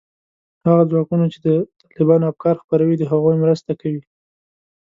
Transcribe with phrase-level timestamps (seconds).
[0.65, 1.47] هغه ځواکونو چې د
[1.91, 4.01] طالبانو افکار خپروي، د هغوی مرسته کوي